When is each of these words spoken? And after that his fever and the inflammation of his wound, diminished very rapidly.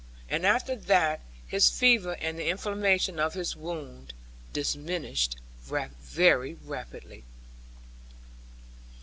And 0.27 0.47
after 0.47 0.75
that 0.75 1.19
his 1.45 1.69
fever 1.69 2.13
and 2.19 2.39
the 2.39 2.47
inflammation 2.49 3.19
of 3.19 3.35
his 3.35 3.55
wound, 3.55 4.13
diminished 4.51 5.35
very 5.61 6.55
rapidly. 6.55 7.23